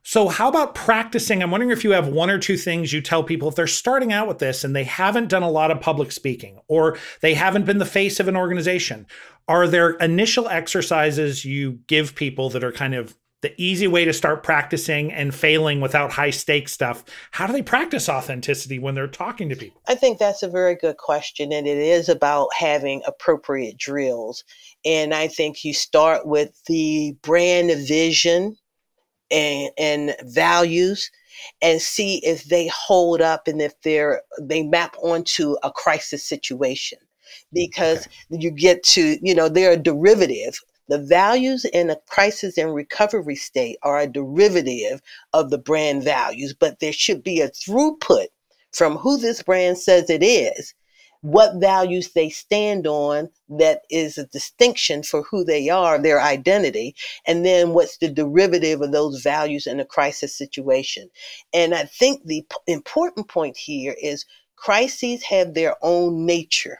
So, 0.03 0.29
how 0.29 0.49
about 0.49 0.75
practicing? 0.75 1.43
I'm 1.43 1.51
wondering 1.51 1.71
if 1.71 1.85
you 1.85 1.91
have 1.93 2.09
one 2.09 2.31
or 2.31 2.39
two 2.39 2.57
things 2.57 2.93
you 2.93 3.01
tell 3.01 3.23
people 3.23 3.49
if 3.49 3.55
they're 3.55 3.67
starting 3.67 4.13
out 4.13 4.27
with 4.27 4.39
this 4.39 4.65
and 4.65 4.75
they 4.75 4.85
haven't 4.85 5.29
done 5.29 5.43
a 5.43 5.51
lot 5.51 5.71
of 5.71 5.81
public 5.81 6.13
speaking 6.13 6.61
or 6.67 6.97
they 7.21 7.35
haven't 7.35 7.67
been 7.67 7.79
the 7.79 7.85
face 7.85 8.19
of 8.19 8.27
an 8.27 8.37
organization. 8.37 9.07
Are 9.47 9.69
there 9.69 9.91
initial 9.91 10.49
exercises 10.49 11.45
you 11.45 11.81
give 11.87 12.15
people 12.15 12.51
that 12.51 12.65
are 12.65 12.73
kind 12.73 12.95
of 12.95 13.17
the 13.41 13.55
easy 13.61 13.87
way 13.87 14.05
to 14.05 14.13
start 14.13 14.43
practicing 14.43 15.13
and 15.13 15.35
failing 15.35 15.81
without 15.81 16.11
high 16.11 16.31
stake 16.31 16.69
stuff. 16.69 17.05
How 17.31 17.47
do 17.47 17.53
they 17.53 17.63
practice 17.63 18.09
authenticity 18.09 18.79
when 18.79 18.95
they're 18.95 19.07
talking 19.07 19.49
to 19.49 19.57
people? 19.57 19.81
I 19.87 19.95
think 19.95 20.19
that's 20.19 20.43
a 20.43 20.49
very 20.49 20.75
good 20.75 20.97
question. 20.97 21.53
And 21.53 21.67
it 21.67 21.79
is 21.79 22.09
about 22.09 22.49
having 22.59 23.03
appropriate 23.07 23.79
drills. 23.79 24.43
And 24.85 25.15
I 25.15 25.29
think 25.29 25.65
you 25.65 25.73
start 25.73 26.27
with 26.27 26.61
the 26.67 27.17
brand 27.23 27.71
vision 27.87 28.57
and, 29.31 29.71
and 29.79 30.17
values 30.25 31.11
and 31.63 31.81
see 31.81 32.21
if 32.25 32.45
they 32.45 32.69
hold 32.69 33.21
up 33.21 33.47
and 33.47 33.63
if 33.63 33.81
they're 33.83 34.23
they 34.41 34.63
map 34.63 34.97
onto 35.03 35.57
a 35.63 35.71
crisis 35.71 36.25
situation 36.25 36.99
mm, 36.99 37.45
because 37.53 38.07
okay. 38.07 38.41
you 38.41 38.51
get 38.51 38.83
to 38.83 39.19
you 39.23 39.35
know 39.35 39.49
they're 39.49 39.73
a 39.73 39.77
derivative 39.77 40.59
the 40.89 40.99
values 40.99 41.65
in 41.67 41.91
a 41.91 41.97
crisis 42.09 42.59
and 42.59 42.75
recovery 42.75 43.37
state 43.37 43.79
are 43.83 43.99
a 43.99 44.07
derivative 44.07 45.01
of 45.33 45.51
the 45.51 45.59
brand 45.59 46.03
values, 46.03 46.55
but 46.55 46.81
there 46.81 46.93
should 46.93 47.23
be 47.23 47.41
a 47.41 47.51
throughput 47.51 48.29
from 48.73 48.97
who 48.97 49.17
this 49.19 49.43
brand 49.43 49.79
says 49.79 50.11
it 50.11 50.23
is, 50.23 50.75
what 51.21 51.57
values 51.57 52.13
they 52.13 52.29
stand 52.29 52.87
on 52.87 53.29
that 53.49 53.83
is 53.91 54.19
a 54.19 54.27
distinction 54.27 55.03
for 55.03 55.23
who 55.23 55.45
they 55.45 55.69
are, 55.69 56.01
their 56.01 56.21
identity, 56.21 56.95
and 57.27 57.45
then 57.45 57.73
what's 57.73 57.99
the 57.99 58.09
derivative 58.09 58.81
of 58.81 58.93
those 58.93 59.21
values 59.21 59.67
in 59.67 59.81
a 59.81 59.85
crisis 59.85 60.37
situation. 60.37 61.11
And 61.53 61.75
I 61.75 61.85
think 61.85 62.25
the 62.25 62.47
p- 62.49 62.73
important 62.73 63.29
point 63.29 63.57
here 63.57 63.97
is 64.01 64.27
crises 64.57 65.25
have 65.25 65.55
their 65.55 65.75
own 65.83 66.25
nature. 66.25 66.79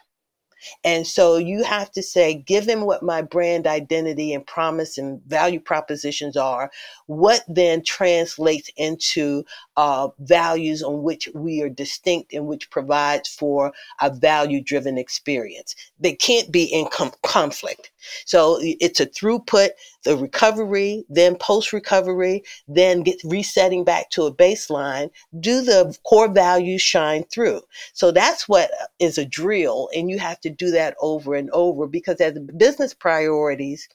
And 0.85 1.07
so 1.07 1.37
you 1.37 1.65
have 1.65 1.91
to 1.93 2.03
say, 2.03 2.35
given 2.35 2.85
what 2.85 3.03
my 3.03 3.23
brand 3.23 3.67
identity 3.67 4.33
and 4.33 4.47
promise 4.47 4.99
and 4.99 5.23
value 5.25 5.61
propositions 5.61 6.37
are, 6.37 6.71
what 7.07 7.45
then 7.49 7.83
translates 7.83 8.71
into 8.77 9.45
uh, 9.77 10.09
values 10.21 10.83
on 10.83 11.03
which 11.03 11.29
we 11.35 11.63
are 11.63 11.69
distinct 11.69 12.33
and 12.33 12.47
which 12.47 12.71
provides 12.71 13.29
for 13.29 13.73
a 14.01 14.11
value 14.11 14.63
driven 14.63 14.99
experience. 14.99 15.75
They 16.01 16.15
can't 16.15 16.51
be 16.51 16.65
in 16.65 16.87
com- 16.91 17.13
conflict. 17.23 17.91
So 18.25 18.59
it's 18.61 19.01
a 19.01 19.07
throughput, 19.07 19.71
the 20.05 20.17
recovery, 20.17 21.05
then 21.09 21.37
post 21.37 21.73
recovery, 21.73 22.45
then 22.67 23.03
get 23.03 23.21
resetting 23.25 23.85
back 23.85 24.11
to 24.11 24.25
a 24.25 24.35
baseline. 24.35 25.11
Do 25.41 25.63
the 25.63 25.97
core 26.05 26.29
values 26.29 26.83
shine 26.83 27.25
through? 27.25 27.63
So 27.93 28.11
that's 28.11 28.49
what 28.49 28.71
is 28.99 29.19
a 29.19 29.25
drill, 29.25 29.89
and 29.95 30.11
you 30.11 30.19
have 30.19 30.41
to 30.41 30.51
do 30.51 30.71
that 30.71 30.97
over 31.01 31.35
and 31.35 31.51
over 31.51 31.87
because 31.87 32.21
as 32.21 32.39
business 32.57 32.95
priorities 32.95 33.89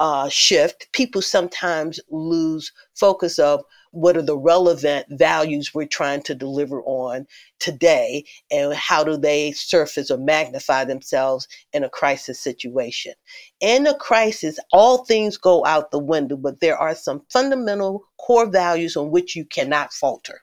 uh, 0.00 0.28
shift, 0.28 0.90
people 0.92 1.22
sometimes 1.22 2.00
lose 2.10 2.72
focus 2.94 3.38
of 3.38 3.62
what 3.92 4.16
are 4.16 4.22
the 4.22 4.36
relevant 4.36 5.06
values 5.10 5.72
we're 5.72 5.86
trying 5.86 6.22
to 6.22 6.34
deliver 6.34 6.82
on 6.82 7.26
today 7.60 8.24
and 8.50 8.74
how 8.74 9.04
do 9.04 9.16
they 9.16 9.52
surface 9.52 10.10
or 10.10 10.18
magnify 10.18 10.84
themselves 10.84 11.46
in 11.72 11.84
a 11.84 11.90
crisis 11.90 12.40
situation 12.40 13.12
in 13.60 13.86
a 13.86 13.94
crisis 13.94 14.58
all 14.72 15.04
things 15.04 15.36
go 15.36 15.64
out 15.64 15.90
the 15.90 15.98
window 15.98 16.36
but 16.36 16.60
there 16.60 16.76
are 16.76 16.94
some 16.94 17.22
fundamental 17.30 18.02
core 18.18 18.50
values 18.50 18.96
on 18.96 19.10
which 19.10 19.36
you 19.36 19.44
cannot 19.44 19.92
falter 19.92 20.42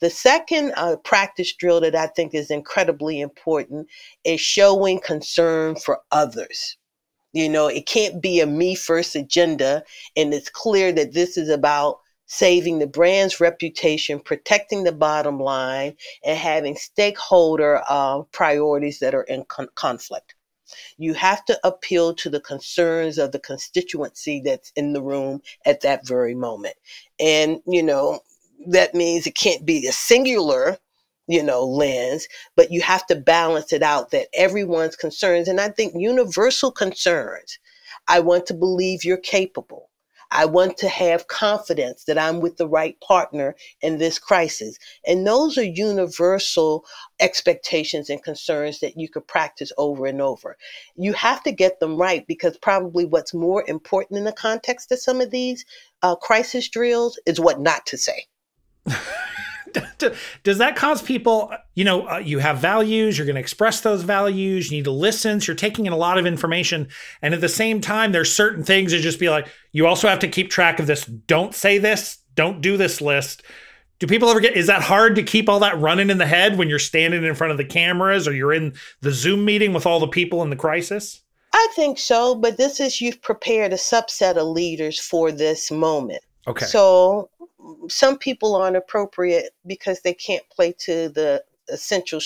the 0.00 0.10
second 0.10 0.72
uh, 0.76 0.96
practice 0.96 1.54
drill 1.54 1.80
that 1.80 1.94
I 1.94 2.08
think 2.08 2.34
is 2.34 2.50
incredibly 2.50 3.20
important 3.20 3.88
is 4.24 4.40
showing 4.40 5.00
concern 5.00 5.76
for 5.76 6.00
others. 6.10 6.76
You 7.32 7.48
know, 7.48 7.68
it 7.68 7.86
can't 7.86 8.20
be 8.20 8.40
a 8.40 8.46
me 8.46 8.74
first 8.74 9.16
agenda, 9.16 9.82
and 10.16 10.34
it's 10.34 10.50
clear 10.50 10.92
that 10.92 11.14
this 11.14 11.36
is 11.36 11.48
about 11.48 12.00
saving 12.26 12.78
the 12.78 12.86
brand's 12.86 13.40
reputation, 13.40 14.20
protecting 14.20 14.84
the 14.84 14.92
bottom 14.92 15.38
line, 15.38 15.96
and 16.24 16.38
having 16.38 16.76
stakeholder 16.76 17.82
uh, 17.88 18.22
priorities 18.32 18.98
that 19.00 19.14
are 19.14 19.24
in 19.24 19.44
con- 19.48 19.68
conflict. 19.74 20.34
You 20.96 21.14
have 21.14 21.44
to 21.46 21.58
appeal 21.62 22.14
to 22.14 22.30
the 22.30 22.40
concerns 22.40 23.18
of 23.18 23.32
the 23.32 23.38
constituency 23.38 24.40
that's 24.44 24.72
in 24.74 24.92
the 24.92 25.02
room 25.02 25.42
at 25.66 25.82
that 25.82 26.06
very 26.06 26.34
moment. 26.34 26.76
And, 27.20 27.60
you 27.66 27.82
know, 27.82 28.20
that 28.66 28.94
means 28.94 29.26
it 29.26 29.34
can't 29.34 29.64
be 29.64 29.86
a 29.86 29.92
singular 29.92 30.78
you 31.26 31.42
know 31.42 31.64
lens 31.64 32.28
but 32.54 32.70
you 32.70 32.82
have 32.82 33.06
to 33.06 33.16
balance 33.16 33.72
it 33.72 33.82
out 33.82 34.10
that 34.10 34.28
everyone's 34.34 34.96
concerns 34.96 35.48
and 35.48 35.60
i 35.60 35.68
think 35.68 35.94
universal 35.96 36.70
concerns 36.70 37.58
i 38.08 38.20
want 38.20 38.46
to 38.46 38.54
believe 38.54 39.04
you're 39.04 39.16
capable 39.16 39.88
I 40.30 40.44
want 40.46 40.76
to 40.78 40.88
have 40.88 41.28
confidence 41.28 42.04
that 42.04 42.18
I'm 42.18 42.40
with 42.40 42.56
the 42.56 42.68
right 42.68 42.98
partner 43.00 43.54
in 43.80 43.98
this 43.98 44.18
crisis. 44.18 44.78
And 45.06 45.26
those 45.26 45.56
are 45.58 45.64
universal 45.64 46.84
expectations 47.20 48.10
and 48.10 48.22
concerns 48.22 48.80
that 48.80 48.96
you 48.96 49.08
could 49.08 49.26
practice 49.26 49.72
over 49.78 50.06
and 50.06 50.20
over. 50.20 50.56
You 50.96 51.12
have 51.12 51.42
to 51.44 51.52
get 51.52 51.80
them 51.80 51.96
right 51.96 52.26
because 52.26 52.56
probably 52.58 53.04
what's 53.04 53.34
more 53.34 53.64
important 53.68 54.18
in 54.18 54.24
the 54.24 54.32
context 54.32 54.90
of 54.92 54.98
some 54.98 55.20
of 55.20 55.30
these 55.30 55.64
uh, 56.02 56.16
crisis 56.16 56.68
drills 56.68 57.18
is 57.26 57.40
what 57.40 57.60
not 57.60 57.86
to 57.86 57.96
say. 57.96 58.26
does 60.42 60.58
that 60.58 60.76
cause 60.76 61.02
people 61.02 61.52
you 61.74 61.84
know 61.84 62.08
uh, 62.08 62.18
you 62.18 62.38
have 62.38 62.58
values 62.58 63.18
you're 63.18 63.26
going 63.26 63.34
to 63.34 63.40
express 63.40 63.80
those 63.80 64.02
values 64.02 64.70
you 64.70 64.78
need 64.78 64.84
to 64.84 64.90
listen 64.90 65.40
so 65.40 65.50
you're 65.50 65.56
taking 65.56 65.86
in 65.86 65.92
a 65.92 65.96
lot 65.96 66.18
of 66.18 66.26
information 66.26 66.88
and 67.22 67.34
at 67.34 67.40
the 67.40 67.48
same 67.48 67.80
time 67.80 68.12
there's 68.12 68.34
certain 68.34 68.62
things 68.62 68.92
that 68.92 69.00
just 69.00 69.18
be 69.18 69.28
like 69.28 69.48
you 69.72 69.86
also 69.86 70.08
have 70.08 70.18
to 70.18 70.28
keep 70.28 70.50
track 70.50 70.78
of 70.78 70.86
this 70.86 71.04
don't 71.04 71.54
say 71.54 71.78
this 71.78 72.18
don't 72.34 72.60
do 72.60 72.76
this 72.76 73.00
list. 73.00 73.42
Do 73.98 74.06
people 74.06 74.28
ever 74.28 74.40
get 74.40 74.56
is 74.56 74.66
that 74.66 74.82
hard 74.82 75.14
to 75.16 75.22
keep 75.22 75.48
all 75.48 75.60
that 75.60 75.78
running 75.78 76.10
in 76.10 76.18
the 76.18 76.26
head 76.26 76.58
when 76.58 76.68
you're 76.68 76.78
standing 76.78 77.24
in 77.24 77.34
front 77.34 77.52
of 77.52 77.56
the 77.56 77.64
cameras 77.64 78.26
or 78.26 78.34
you're 78.34 78.52
in 78.52 78.74
the 79.00 79.12
zoom 79.12 79.44
meeting 79.44 79.72
with 79.72 79.86
all 79.86 80.00
the 80.00 80.08
people 80.08 80.42
in 80.42 80.50
the 80.50 80.56
crisis? 80.56 81.22
I 81.52 81.68
think 81.74 81.98
so 81.98 82.34
but 82.34 82.56
this 82.56 82.80
is 82.80 83.00
you've 83.00 83.22
prepared 83.22 83.72
a 83.72 83.76
subset 83.76 84.36
of 84.36 84.48
leaders 84.48 84.98
for 84.98 85.30
this 85.30 85.70
moment 85.70 86.22
okay 86.46 86.66
so 86.66 87.30
some 87.88 88.18
people 88.18 88.54
aren't 88.54 88.76
appropriate 88.76 89.50
because 89.66 90.00
they 90.00 90.14
can't 90.14 90.48
play 90.50 90.72
to 90.80 91.08
the 91.10 91.42
essential 91.68 92.20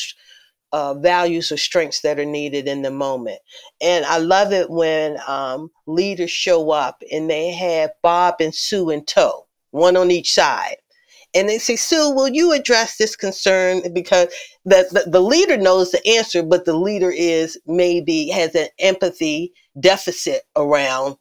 uh, 0.73 0.95
values 0.95 1.51
or 1.51 1.57
strengths 1.57 2.01
that 2.03 2.19
are 2.19 2.25
needed 2.25 2.69
in 2.69 2.83
the 2.83 2.91
moment. 2.91 3.39
And 3.81 4.05
I 4.05 4.19
love 4.19 4.53
it 4.53 4.71
when 4.71 5.19
um, 5.27 5.71
leaders 5.87 6.31
show 6.31 6.71
up 6.71 7.03
and 7.11 7.29
they 7.31 7.53
have 7.53 7.91
Bob 8.03 8.37
and 8.41 8.55
Sue 8.55 8.91
in 8.91 9.05
tow, 9.05 9.47
one 9.71 9.97
on 9.97 10.11
each 10.11 10.33
side. 10.33 10.77
And 11.35 11.49
they 11.49 11.59
say, 11.59 11.77
Sue, 11.77 12.11
will 12.15 12.29
you 12.29 12.53
address 12.53 12.97
this 12.97 13.15
concern? 13.15 13.83
Because 13.93 14.29
the, 14.65 14.89
the, 14.91 15.11
the 15.11 15.21
leader 15.21 15.59
knows 15.59 15.91
the 15.91 16.07
answer, 16.07 16.43
but 16.43 16.65
the 16.65 16.77
leader 16.77 17.11
is 17.11 17.59
maybe 17.67 18.29
has 18.29 18.55
an 18.55 18.69
empathy 18.79 19.53
deficit 19.79 20.43
around 20.57 21.17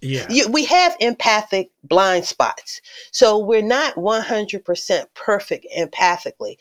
yeah. 0.00 0.26
You, 0.28 0.48
we 0.48 0.64
have 0.66 0.96
empathic 1.00 1.70
blind 1.82 2.24
spots. 2.24 2.80
So 3.12 3.38
we're 3.38 3.62
not 3.62 3.94
100% 3.94 5.04
perfect 5.14 5.66
empathically. 5.76 6.56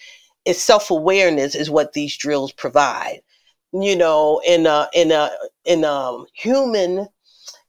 It's 0.46 0.62
self 0.62 0.92
awareness 0.92 1.56
is 1.56 1.70
what 1.70 1.94
these 1.94 2.16
drills 2.16 2.52
provide. 2.52 3.22
You 3.74 3.96
know, 3.96 4.42
in 4.48 4.66
a, 4.66 4.88
in 4.94 5.12
a, 5.12 5.32
in 5.66 5.84
a 5.84 6.24
human, 6.34 7.08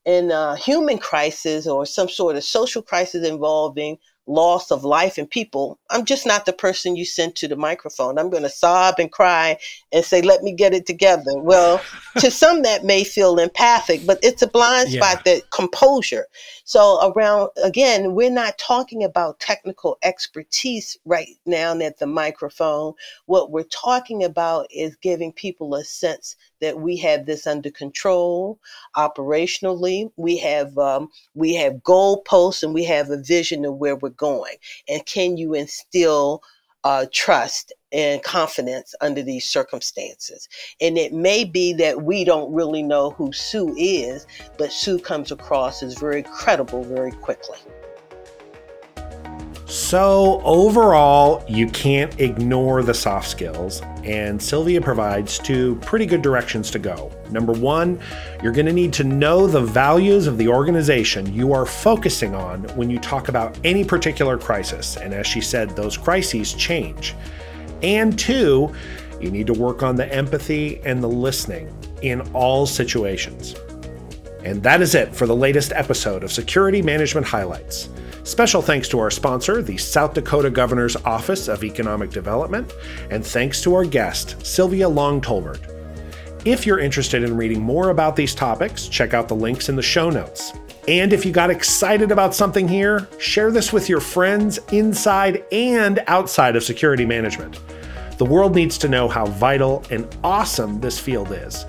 in 0.05 0.31
a 0.31 0.57
human 0.57 0.99
crisis 0.99 1.67
or 1.67 1.85
some 1.85 2.09
sort 2.09 2.37
of 2.37 2.45
social 2.45 2.83
crisis 2.83 3.27
involving 3.27 3.99
loss 4.27 4.71
of 4.71 4.85
life 4.85 5.19
and 5.19 5.31
people, 5.31 5.79
I'm 5.91 6.05
just 6.05 6.27
not 6.27 6.47
the 6.47 6.53
person 6.53 6.97
you 6.97 7.05
send 7.05 7.37
to 7.37 7.49
the 7.49 7.57
microphone. 7.57 8.19
I'm 8.19 8.31
going 8.31 8.43
to 8.43 8.49
sob 8.49 8.97
and 8.99 9.11
cry 9.11 9.59
and 9.93 10.05
say, 10.05 10.21
let 10.23 10.43
me 10.43 10.53
get 10.53 10.75
it 10.75 10.87
together. 10.87 11.23
Well, 11.37 11.81
to 12.19 12.31
some 12.31 12.63
that 12.63 12.85
may 12.85 13.05
feel 13.05 13.39
empathic, 13.39 14.07
but 14.07 14.19
it's 14.23 14.43
a 14.43 14.47
blind 14.47 14.91
spot 14.91 15.23
yeah. 15.25 15.35
that 15.35 15.51
composure. 15.51 16.27
So 16.65 17.13
around, 17.13 17.51
again, 17.63 18.15
we're 18.15 18.31
not 18.31 18.59
talking 18.59 19.05
about 19.05 19.39
technical 19.39 19.99
expertise 20.03 20.99
right 21.05 21.29
now 21.47 21.79
at 21.79 21.99
the 21.99 22.07
microphone. 22.07 22.95
What 23.27 23.53
we're 23.53 23.65
talking 23.65 24.25
about 24.25 24.67
is 24.71 24.97
giving 24.97 25.33
people 25.33 25.75
a 25.75 25.85
sense 25.85 26.37
that 26.61 26.81
we 26.81 26.97
have 26.99 27.27
this 27.27 27.47
under 27.47 27.71
control 27.71 28.59
operationally. 28.97 30.11
We 30.17 30.37
have 30.39 30.77
um, 30.79 31.09
we 31.35 31.55
have 31.55 31.75
goalposts 31.75 32.63
and 32.63 32.75
we 32.75 32.85
have 32.85 33.11
a 33.11 33.23
vision 33.23 33.65
of 33.65 33.75
where 33.75 33.97
we're 33.97 34.11
going. 34.11 34.57
And 34.89 35.05
can 35.07 35.37
you 35.37 35.55
instill 35.55 36.43
uh, 36.85 37.07
trust 37.13 37.73
and 37.93 38.23
confidence 38.23 38.95
under 39.01 39.23
these 39.23 39.45
circumstances? 39.45 40.49
And 40.81 40.97
it 40.99 41.13
may 41.13 41.45
be 41.45 41.73
that 41.75 42.03
we 42.03 42.25
don't 42.25 42.53
really 42.53 42.83
know 42.83 43.11
who 43.11 43.33
Sue 43.33 43.75
is, 43.77 44.27
but 44.59 44.73
Sue 44.73 44.99
comes 44.99 45.33
across 45.33 45.83
as 45.83 45.99
very 45.99 46.23
credible 46.23 46.85
very 46.85 47.13
quickly. 47.13 47.59
So, 49.69 50.41
overall, 50.45 51.45
you 51.49 51.67
can't 51.67 52.21
ignore 52.21 52.85
the 52.85 52.95
soft 52.95 53.29
skills, 53.29 53.83
and 54.05 54.41
Sylvia 54.41 54.81
provides 54.81 55.41
two 55.41 55.75
pretty 55.83 56.07
good 56.07 56.23
directions 56.23 56.71
to 56.71 56.79
go. 56.79 57.11
Number 57.31 57.53
one, 57.53 57.99
you're 58.45 58.53
going 58.53 58.67
to 58.67 58.73
need 58.73 58.93
to 58.93 59.03
know 59.03 59.49
the 59.49 59.61
values 59.61 60.29
of 60.29 60.39
the 60.39 60.47
organization 60.47 61.35
you 61.35 61.53
are 61.53 61.67
focusing 61.67 62.33
on 62.33 62.63
when 62.77 62.89
you 62.89 63.01
talk 63.01 63.29
about 63.29 63.59
any 63.65 63.85
particular 63.85 64.39
crisis. 64.39 64.99
And 64.99 65.13
as 65.13 65.27
she 65.27 65.41
said, 65.41 65.71
those 65.71 65.97
crises 65.97 66.55
change. 66.55 67.17
And 67.83 68.17
two, 68.17 68.73
you 69.21 69.33
need 69.33 69.49
to 69.49 69.53
work 69.53 69.83
on 69.83 69.97
the 69.97 70.07
empathy 70.15 70.81
and 70.85 71.03
the 71.03 71.09
listening 71.09 71.77
in 72.03 72.21
all 72.35 72.67
situations. 72.67 73.57
And 74.45 74.63
that 74.63 74.81
is 74.81 74.95
it 74.95 75.13
for 75.13 75.27
the 75.27 75.35
latest 75.35 75.73
episode 75.73 76.23
of 76.23 76.31
Security 76.31 76.83
Management 76.83 77.27
Highlights. 77.27 77.89
Special 78.27 78.61
thanks 78.61 78.89
to 78.89 78.99
our 78.99 79.09
sponsor, 79.09 79.63
the 79.63 79.77
South 79.77 80.13
Dakota 80.13 80.51
Governor's 80.51 80.97
Office 80.97 81.47
of 81.47 81.63
Economic 81.63 82.11
Development, 82.11 82.75
and 83.09 83.25
thanks 83.25 83.63
to 83.63 83.73
our 83.73 83.85
guest, 83.85 84.45
Sylvia 84.45 84.89
Long 84.89 85.21
Tolbert. 85.21 85.61
If 86.45 86.67
you're 86.67 86.81
interested 86.81 87.23
in 87.23 87.37
reading 87.37 87.63
more 87.63 87.91
about 87.91 88.17
these 88.17 88.35
topics, 88.35 88.89
check 88.89 89.15
out 89.15 89.29
the 89.29 89.37
links 89.37 89.69
in 89.69 89.77
the 89.77 89.83
show 89.83 90.11
notes. 90.11 90.53
And 90.89 91.13
if 91.13 91.25
you 91.25 91.31
got 91.31 91.51
excited 91.51 92.11
about 92.11 92.35
something 92.35 92.67
here, 92.67 93.07
share 93.21 93.53
this 93.53 93.73
with 93.73 93.89
your 93.89 94.01
friends 94.01 94.59
inside 94.73 95.45
and 95.53 96.03
outside 96.09 96.57
of 96.57 96.65
security 96.65 97.07
management. 97.07 97.61
The 98.19 98.25
world 98.25 98.57
needs 98.57 98.77
to 98.79 98.89
know 98.89 99.07
how 99.07 99.27
vital 99.27 99.85
and 99.89 100.05
awesome 100.25 100.81
this 100.81 100.99
field 100.99 101.31
is. 101.31 101.65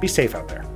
be 0.00 0.08
safe 0.08 0.34
out 0.34 0.48
there. 0.48 0.71